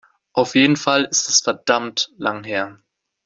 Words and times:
Auf 0.33 0.55
jeden 0.55 0.77
Fall 0.77 1.03
ist 1.05 1.29
es 1.29 1.41
verdammt 1.41 2.11
lang 2.17 2.43
her. 2.43 2.79